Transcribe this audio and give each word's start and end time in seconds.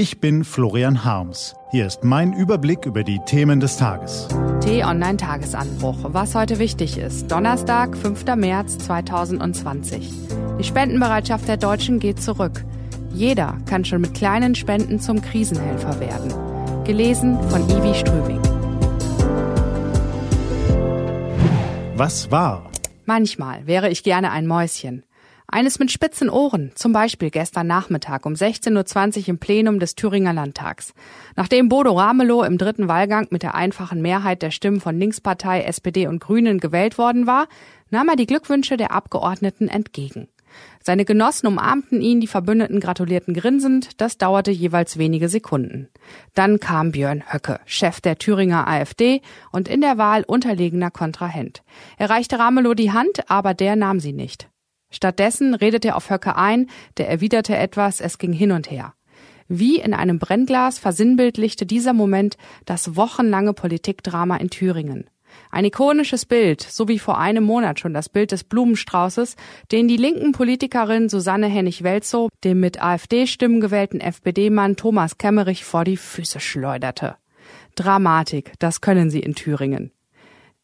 Ich 0.00 0.18
bin 0.18 0.44
Florian 0.44 1.04
Harms. 1.04 1.54
Hier 1.72 1.86
ist 1.86 2.04
mein 2.04 2.32
Überblick 2.32 2.86
über 2.86 3.04
die 3.04 3.18
Themen 3.26 3.60
des 3.60 3.76
Tages. 3.76 4.28
T-Online 4.62 5.18
Tagesanbruch. 5.18 5.98
Was 6.04 6.34
heute 6.34 6.58
wichtig 6.58 6.96
ist. 6.96 7.30
Donnerstag, 7.30 7.94
5. 7.94 8.24
März 8.36 8.78
2020. 8.78 10.10
Die 10.58 10.64
Spendenbereitschaft 10.64 11.46
der 11.46 11.58
Deutschen 11.58 11.98
geht 11.98 12.22
zurück. 12.22 12.64
Jeder 13.12 13.58
kann 13.66 13.84
schon 13.84 14.00
mit 14.00 14.14
kleinen 14.14 14.54
Spenden 14.54 15.00
zum 15.00 15.20
Krisenhelfer 15.20 16.00
werden. 16.00 16.32
Gelesen 16.84 17.38
von 17.50 17.60
Ivi 17.68 17.94
Strübing. 17.94 18.40
Was 21.94 22.30
war? 22.30 22.70
Manchmal 23.04 23.66
wäre 23.66 23.90
ich 23.90 24.02
gerne 24.02 24.30
ein 24.30 24.46
Mäuschen. 24.46 25.04
Eines 25.52 25.80
mit 25.80 25.90
spitzen 25.90 26.30
Ohren, 26.30 26.70
zum 26.76 26.92
Beispiel 26.92 27.30
gestern 27.30 27.66
Nachmittag 27.66 28.24
um 28.24 28.34
16.20 28.34 29.22
Uhr 29.22 29.28
im 29.30 29.38
Plenum 29.38 29.80
des 29.80 29.96
Thüringer 29.96 30.32
Landtags. 30.32 30.94
Nachdem 31.34 31.68
Bodo 31.68 31.92
Ramelow 31.98 32.44
im 32.44 32.56
dritten 32.56 32.86
Wahlgang 32.86 33.26
mit 33.30 33.42
der 33.42 33.56
einfachen 33.56 34.00
Mehrheit 34.00 34.42
der 34.42 34.52
Stimmen 34.52 34.80
von 34.80 34.96
Linkspartei, 34.96 35.62
SPD 35.62 36.06
und 36.06 36.20
Grünen 36.20 36.60
gewählt 36.60 36.98
worden 36.98 37.26
war, 37.26 37.48
nahm 37.90 38.08
er 38.08 38.14
die 38.14 38.26
Glückwünsche 38.26 38.76
der 38.76 38.92
Abgeordneten 38.92 39.66
entgegen. 39.66 40.28
Seine 40.84 41.04
Genossen 41.04 41.48
umarmten 41.48 42.00
ihn, 42.00 42.20
die 42.20 42.28
Verbündeten 42.28 42.78
gratulierten 42.78 43.34
grinsend, 43.34 44.00
das 44.00 44.18
dauerte 44.18 44.52
jeweils 44.52 44.98
wenige 44.98 45.28
Sekunden. 45.28 45.88
Dann 46.34 46.60
kam 46.60 46.92
Björn 46.92 47.24
Höcke, 47.32 47.58
Chef 47.66 48.00
der 48.00 48.18
Thüringer 48.18 48.68
AfD 48.68 49.20
und 49.50 49.68
in 49.68 49.80
der 49.80 49.98
Wahl 49.98 50.22
unterlegener 50.24 50.92
Kontrahent. 50.92 51.64
Er 51.98 52.08
reichte 52.08 52.38
Ramelow 52.38 52.74
die 52.74 52.92
Hand, 52.92 53.28
aber 53.28 53.52
der 53.52 53.74
nahm 53.74 53.98
sie 53.98 54.12
nicht. 54.12 54.48
Stattdessen 54.90 55.54
redete 55.54 55.88
er 55.88 55.96
auf 55.96 56.10
Höcke 56.10 56.36
ein, 56.36 56.68
der 56.96 57.08
erwiderte 57.08 57.56
etwas, 57.56 58.00
es 58.00 58.18
ging 58.18 58.32
hin 58.32 58.52
und 58.52 58.70
her. 58.70 58.94
Wie 59.48 59.80
in 59.80 59.94
einem 59.94 60.18
Brennglas 60.18 60.78
versinnbildlichte 60.78 61.66
dieser 61.66 61.92
Moment 61.92 62.36
das 62.66 62.96
wochenlange 62.96 63.52
Politikdrama 63.52 64.36
in 64.36 64.50
Thüringen. 64.50 65.10
Ein 65.50 65.64
ikonisches 65.64 66.26
Bild, 66.26 66.60
so 66.60 66.88
wie 66.88 66.98
vor 66.98 67.18
einem 67.18 67.44
Monat 67.44 67.80
schon 67.80 67.94
das 67.94 68.08
Bild 68.08 68.32
des 68.32 68.44
Blumenstraußes, 68.44 69.36
den 69.72 69.88
die 69.88 69.96
linken 69.96 70.32
Politikerin 70.32 71.08
Susanne 71.08 71.46
Hennig-Welzow 71.46 72.28
dem 72.44 72.60
mit 72.60 72.82
AfD-Stimmen 72.82 73.60
gewählten 73.60 74.00
FPD-Mann 74.00 74.76
Thomas 74.76 75.18
Kemmerich 75.18 75.64
vor 75.64 75.84
die 75.84 75.96
Füße 75.96 76.40
schleuderte. 76.40 77.16
Dramatik, 77.74 78.52
das 78.58 78.80
können 78.80 79.10
sie 79.10 79.20
in 79.20 79.34
Thüringen. 79.34 79.92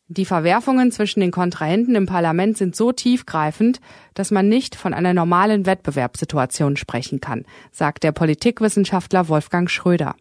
Die 0.08 0.24
Verwerfungen 0.24 0.92
zwischen 0.92 1.18
den 1.18 1.32
Kontrahenten 1.32 1.96
im 1.96 2.06
Parlament 2.06 2.56
sind 2.56 2.76
so 2.76 2.92
tiefgreifend, 2.92 3.80
dass 4.14 4.30
man 4.30 4.48
nicht 4.48 4.76
von 4.76 4.94
einer 4.94 5.12
normalen 5.12 5.66
Wettbewerbssituation 5.66 6.76
sprechen 6.76 7.20
kann, 7.20 7.44
sagt 7.72 8.04
der 8.04 8.12
Politikwissenschaftler 8.12 9.28
Wolfgang 9.28 9.68
Schröder. 9.68 10.14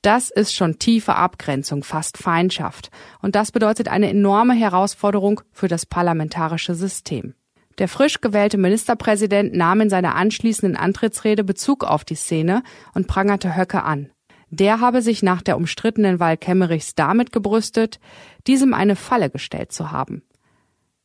Das 0.00 0.30
ist 0.30 0.54
schon 0.54 0.78
tiefe 0.78 1.14
Abgrenzung, 1.14 1.84
fast 1.84 2.16
Feindschaft. 2.16 2.90
Und 3.20 3.36
das 3.36 3.52
bedeutet 3.52 3.88
eine 3.88 4.08
enorme 4.08 4.54
Herausforderung 4.54 5.42
für 5.52 5.68
das 5.68 5.84
parlamentarische 5.84 6.74
System. 6.74 7.34
Der 7.78 7.88
frisch 7.88 8.20
gewählte 8.22 8.56
Ministerpräsident 8.56 9.54
nahm 9.54 9.82
in 9.82 9.90
seiner 9.90 10.14
anschließenden 10.14 10.76
Antrittsrede 10.76 11.44
Bezug 11.44 11.84
auf 11.84 12.04
die 12.04 12.14
Szene 12.14 12.62
und 12.94 13.08
prangerte 13.08 13.56
Höcke 13.56 13.82
an. 13.82 14.10
Der 14.52 14.80
habe 14.80 15.00
sich 15.00 15.22
nach 15.22 15.40
der 15.40 15.56
umstrittenen 15.56 16.20
Wahl 16.20 16.36
Kemmerichs 16.36 16.94
damit 16.94 17.32
gebrüstet, 17.32 17.98
diesem 18.46 18.74
eine 18.74 18.96
Falle 18.96 19.30
gestellt 19.30 19.72
zu 19.72 19.90
haben. 19.90 20.22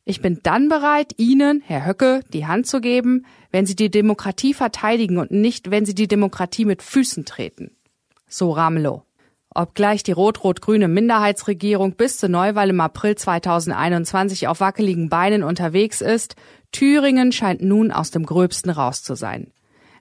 Ich 0.04 0.20
bin 0.20 0.40
dann 0.42 0.68
bereit, 0.68 1.14
Ihnen, 1.16 1.62
Herr 1.64 1.86
Höcke, 1.86 2.20
die 2.30 2.46
Hand 2.46 2.66
zu 2.66 2.82
geben, 2.82 3.24
wenn 3.50 3.64
Sie 3.64 3.74
die 3.74 3.90
Demokratie 3.90 4.52
verteidigen 4.52 5.16
und 5.16 5.30
nicht, 5.30 5.70
wenn 5.70 5.86
Sie 5.86 5.94
die 5.94 6.08
Demokratie 6.08 6.66
mit 6.66 6.82
Füßen 6.82 7.24
treten. 7.24 7.70
So 8.28 8.50
Ramelow. 8.50 9.04
Obgleich 9.54 10.02
die 10.02 10.12
rot-rot-grüne 10.12 10.86
Minderheitsregierung 10.86 11.92
bis 11.92 12.18
zur 12.18 12.28
Neuwahl 12.28 12.68
im 12.68 12.82
April 12.82 13.16
2021 13.16 14.46
auf 14.46 14.60
wackeligen 14.60 15.08
Beinen 15.08 15.42
unterwegs 15.42 16.02
ist, 16.02 16.36
Thüringen 16.70 17.32
scheint 17.32 17.62
nun 17.62 17.92
aus 17.92 18.10
dem 18.10 18.26
Gröbsten 18.26 18.70
raus 18.70 19.02
zu 19.02 19.14
sein. 19.14 19.52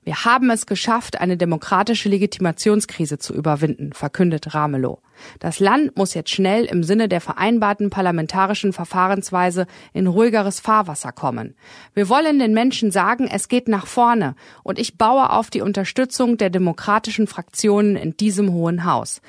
Wir 0.07 0.23
haben 0.23 0.50
es 0.51 0.66
geschafft, 0.66 1.19
eine 1.19 1.35
demokratische 1.35 2.07
Legitimationskrise 2.07 3.18
zu 3.18 3.34
überwinden, 3.34 3.91
verkündet 3.91 4.53
Ramelow. 4.53 5.01
Das 5.40 5.59
Land 5.59 5.97
muss 5.97 6.13
jetzt 6.13 6.29
schnell 6.29 6.63
im 6.63 6.81
Sinne 6.81 7.09
der 7.09 7.19
vereinbarten 7.19 7.90
parlamentarischen 7.90 8.72
Verfahrensweise 8.72 9.68
in 9.91 10.07
ruhigeres 10.07 10.62
Fahrwasser 10.62 11.12
kommen. 11.12 11.56
Wir 11.94 12.07
wollen 12.07 12.40
den 12.40 12.53
Menschen 12.53 12.90
sagen, 12.90 13.28
es 13.29 13.50
geht 13.50 13.68
nach 13.68 13.85
vorne 13.85 14.35
und 14.63 14.79
ich 14.79 14.97
baue 14.97 15.29
auf 15.29 15.50
die 15.50 15.59
Unterstützung 15.59 16.38
der 16.38 16.51
demokratischen 16.51 17.28
Fraktionen 17.28 17.97
in 17.97 18.16
diesem 18.16 18.53
Hohen 18.53 18.85
Haus. 18.85 19.19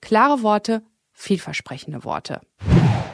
Klare 0.00 0.44
Worte, 0.44 0.82
vielversprechende 1.10 2.04
Worte. 2.04 2.42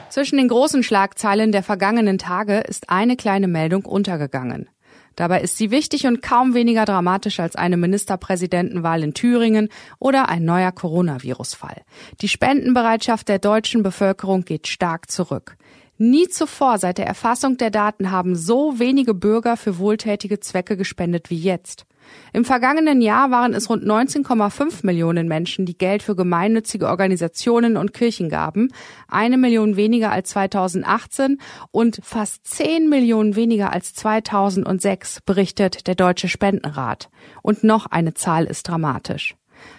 Zwischen 0.09 0.37
den 0.37 0.47
großen 0.47 0.83
Schlagzeilen 0.83 1.51
der 1.51 1.63
vergangenen 1.63 2.19
Tage 2.19 2.59
ist 2.59 2.91
eine 2.91 3.15
kleine 3.15 3.47
Meldung 3.47 3.83
untergegangen. 3.83 4.69
Dabei 5.15 5.41
ist 5.41 5.57
sie 5.57 5.71
wichtig 5.71 6.07
und 6.07 6.21
kaum 6.21 6.53
weniger 6.53 6.85
dramatisch 6.85 7.39
als 7.39 7.55
eine 7.55 7.77
Ministerpräsidentenwahl 7.77 9.03
in 9.03 9.13
Thüringen 9.13 9.69
oder 9.99 10.29
ein 10.29 10.43
neuer 10.45 10.71
Coronavirus-Fall. 10.71 11.83
Die 12.21 12.27
Spendenbereitschaft 12.27 13.29
der 13.29 13.39
deutschen 13.39 13.83
Bevölkerung 13.83 14.43
geht 14.43 14.67
stark 14.67 15.09
zurück. 15.09 15.57
Nie 15.97 16.27
zuvor 16.27 16.77
seit 16.77 16.97
der 16.97 17.07
Erfassung 17.07 17.55
der 17.55 17.71
Daten 17.71 18.11
haben 18.11 18.35
so 18.35 18.79
wenige 18.79 19.13
Bürger 19.13 19.55
für 19.55 19.77
wohltätige 19.77 20.41
Zwecke 20.41 20.75
gespendet 20.75 21.29
wie 21.29 21.37
jetzt. 21.37 21.85
Im 22.33 22.43
vergangenen 22.43 23.01
Jahr 23.01 23.31
waren 23.31 23.53
es 23.53 23.69
rund 23.69 23.83
19,5 23.83 24.85
Millionen 24.85 25.27
Menschen, 25.27 25.65
die 25.65 25.77
Geld 25.77 26.03
für 26.03 26.15
gemeinnützige 26.15 26.87
Organisationen 26.87 27.77
und 27.77 27.93
Kirchen 27.93 28.29
gaben, 28.29 28.71
eine 29.07 29.37
Million 29.37 29.77
weniger 29.77 30.11
als 30.11 30.29
2018 30.29 31.39
und 31.71 31.99
fast 32.03 32.45
10 32.45 32.89
Millionen 32.89 33.35
weniger 33.37 33.71
als 33.71 33.93
2006, 33.93 35.21
berichtet 35.21 35.87
der 35.87 35.95
Deutsche 35.95 36.27
Spendenrat. 36.27 37.09
Und 37.41 37.63
noch 37.63 37.85
eine 37.85 38.13
Zahl 38.13 38.45
ist 38.45 38.67
dramatisch. 38.67 39.35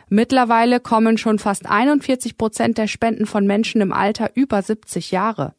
Mittlerweile 0.09 0.81
kommen 0.81 1.19
schon 1.19 1.39
fast 1.39 1.67
41 1.67 2.39
Prozent 2.39 2.79
der 2.79 2.87
Spenden 2.87 3.27
von 3.27 3.47
Menschen 3.47 3.83
im 3.83 3.93
Alter 3.93 4.31
über 4.35 4.63
70 4.63 5.11
Jahre. 5.11 5.55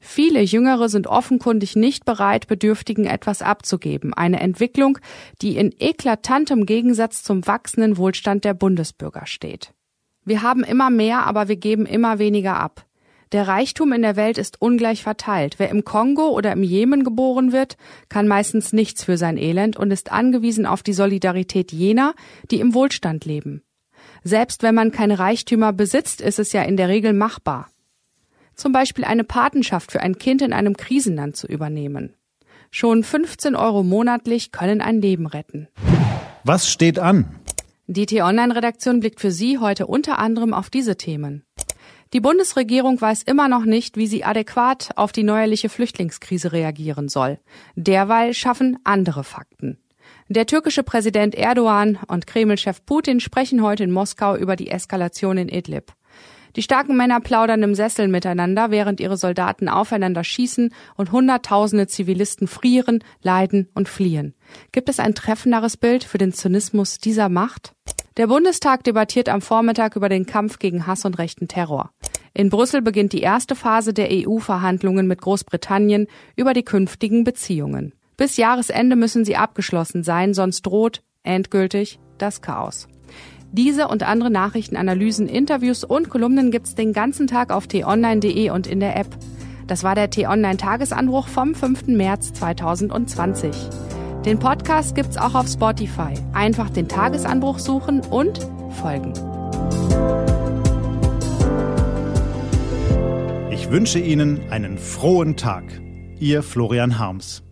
Viele 0.00 0.40
Jüngere 0.40 0.88
sind 0.88 1.06
offenkundig 1.06 1.74
nicht 1.76 2.04
bereit, 2.04 2.46
Bedürftigen 2.46 3.06
etwas 3.06 3.42
abzugeben. 3.42 4.14
Eine 4.14 4.40
Entwicklung, 4.40 4.98
die 5.42 5.56
in 5.56 5.72
eklatantem 5.78 6.66
Gegensatz 6.66 7.22
zum 7.22 7.46
wachsenden 7.46 7.96
Wohlstand 7.96 8.44
der 8.44 8.54
Bundesbürger 8.54 9.26
steht. 9.26 9.72
Wir 10.24 10.42
haben 10.42 10.64
immer 10.64 10.90
mehr, 10.90 11.26
aber 11.26 11.48
wir 11.48 11.56
geben 11.56 11.86
immer 11.86 12.18
weniger 12.18 12.56
ab. 12.56 12.86
Der 13.32 13.48
Reichtum 13.48 13.92
in 13.92 14.02
der 14.02 14.14
Welt 14.14 14.38
ist 14.38 14.62
ungleich 14.62 15.02
verteilt. 15.02 15.56
Wer 15.58 15.70
im 15.70 15.84
Kongo 15.84 16.28
oder 16.28 16.52
im 16.52 16.62
Jemen 16.62 17.02
geboren 17.02 17.50
wird, 17.52 17.76
kann 18.08 18.28
meistens 18.28 18.72
nichts 18.72 19.02
für 19.02 19.18
sein 19.18 19.36
Elend 19.36 19.76
und 19.76 19.90
ist 19.90 20.12
angewiesen 20.12 20.66
auf 20.66 20.84
die 20.84 20.92
Solidarität 20.92 21.72
jener, 21.72 22.14
die 22.50 22.60
im 22.60 22.72
Wohlstand 22.74 23.24
leben. 23.24 23.62
Selbst 24.22 24.62
wenn 24.62 24.74
man 24.74 24.92
keine 24.92 25.18
Reichtümer 25.18 25.72
besitzt, 25.72 26.20
ist 26.20 26.38
es 26.38 26.52
ja 26.52 26.62
in 26.62 26.76
der 26.76 26.88
Regel 26.88 27.12
machbar 27.12 27.68
zum 28.56 28.72
Beispiel 28.72 29.04
eine 29.04 29.24
Patenschaft 29.24 29.92
für 29.92 30.00
ein 30.00 30.18
Kind 30.18 30.42
in 30.42 30.52
einem 30.52 30.76
Krisenland 30.76 31.36
zu 31.36 31.46
übernehmen. 31.46 32.14
Schon 32.70 33.04
15 33.04 33.54
Euro 33.54 33.82
monatlich 33.82 34.50
können 34.50 34.80
ein 34.80 35.00
Leben 35.00 35.26
retten. 35.26 35.68
Was 36.42 36.68
steht 36.68 36.98
an? 36.98 37.40
Die 37.86 38.06
T-Online-Redaktion 38.06 39.00
blickt 39.00 39.20
für 39.20 39.30
Sie 39.30 39.58
heute 39.58 39.86
unter 39.86 40.18
anderem 40.18 40.52
auf 40.52 40.70
diese 40.70 40.96
Themen. 40.96 41.44
Die 42.12 42.20
Bundesregierung 42.20 43.00
weiß 43.00 43.22
immer 43.24 43.48
noch 43.48 43.64
nicht, 43.64 43.96
wie 43.96 44.06
sie 44.06 44.24
adäquat 44.24 44.90
auf 44.96 45.10
die 45.10 45.24
neuerliche 45.24 45.68
Flüchtlingskrise 45.68 46.52
reagieren 46.52 47.08
soll. 47.08 47.38
Derweil 47.74 48.32
schaffen 48.32 48.78
andere 48.84 49.24
Fakten. 49.24 49.78
Der 50.28 50.46
türkische 50.46 50.82
Präsident 50.82 51.34
Erdogan 51.34 51.98
und 52.08 52.26
Kreml-Chef 52.26 52.84
Putin 52.86 53.20
sprechen 53.20 53.62
heute 53.62 53.84
in 53.84 53.90
Moskau 53.90 54.36
über 54.36 54.56
die 54.56 54.70
Eskalation 54.70 55.36
in 55.36 55.48
Idlib. 55.48 55.92
Die 56.56 56.62
starken 56.62 56.96
Männer 56.96 57.20
plaudern 57.20 57.62
im 57.62 57.74
Sessel 57.74 58.08
miteinander, 58.08 58.70
während 58.70 58.98
ihre 58.98 59.18
Soldaten 59.18 59.68
aufeinander 59.68 60.24
schießen 60.24 60.72
und 60.96 61.12
Hunderttausende 61.12 61.86
Zivilisten 61.86 62.48
frieren, 62.48 63.04
leiden 63.22 63.68
und 63.74 63.90
fliehen. 63.90 64.34
Gibt 64.72 64.88
es 64.88 64.98
ein 64.98 65.14
treffenderes 65.14 65.76
Bild 65.76 66.02
für 66.02 66.16
den 66.16 66.32
Zynismus 66.32 66.96
dieser 66.96 67.28
Macht? 67.28 67.74
Der 68.16 68.28
Bundestag 68.28 68.84
debattiert 68.84 69.28
am 69.28 69.42
Vormittag 69.42 69.96
über 69.96 70.08
den 70.08 70.24
Kampf 70.24 70.58
gegen 70.58 70.86
Hass 70.86 71.04
und 71.04 71.18
rechten 71.18 71.46
Terror. 71.46 71.90
In 72.32 72.48
Brüssel 72.48 72.80
beginnt 72.80 73.12
die 73.12 73.20
erste 73.20 73.54
Phase 73.54 73.92
der 73.92 74.08
EU-Verhandlungen 74.10 75.06
mit 75.06 75.20
Großbritannien 75.20 76.06
über 76.36 76.54
die 76.54 76.64
künftigen 76.64 77.24
Beziehungen. 77.24 77.92
Bis 78.16 78.38
Jahresende 78.38 78.96
müssen 78.96 79.26
sie 79.26 79.36
abgeschlossen 79.36 80.02
sein, 80.02 80.32
sonst 80.32 80.62
droht 80.62 81.02
endgültig 81.22 81.98
das 82.16 82.40
Chaos. 82.40 82.88
Diese 83.56 83.88
und 83.88 84.02
andere 84.02 84.30
Nachrichten, 84.30 84.76
Analysen, 84.76 85.30
Interviews 85.30 85.82
und 85.82 86.10
Kolumnen 86.10 86.50
gibt's 86.50 86.74
den 86.74 86.92
ganzen 86.92 87.26
Tag 87.26 87.50
auf 87.50 87.66
t-online.de 87.66 88.50
und 88.50 88.66
in 88.66 88.80
der 88.80 88.96
App. 88.98 89.06
Das 89.66 89.82
war 89.82 89.94
der 89.94 90.10
T-Online 90.10 90.58
Tagesanbruch 90.58 91.26
vom 91.26 91.54
5. 91.54 91.86
März 91.86 92.34
2020. 92.34 93.56
Den 94.26 94.38
Podcast 94.38 94.94
gibt's 94.94 95.16
auch 95.16 95.34
auf 95.34 95.48
Spotify. 95.48 96.12
Einfach 96.34 96.68
den 96.68 96.86
Tagesanbruch 96.86 97.58
suchen 97.58 98.00
und 98.00 98.46
folgen. 98.72 99.14
Ich 103.50 103.70
wünsche 103.70 104.00
Ihnen 104.00 104.50
einen 104.50 104.76
frohen 104.76 105.38
Tag. 105.38 105.64
Ihr 106.20 106.42
Florian 106.42 106.98
Harms. 106.98 107.45